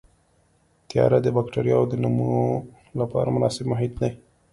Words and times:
تیاره 0.89 1.17
د 1.21 1.27
بکټریاوو 1.35 1.89
د 1.91 1.93
نمو 2.03 2.29
لپاره 2.99 3.33
مناسب 3.35 3.63
محیط 3.71 3.93
دی. 4.01 4.11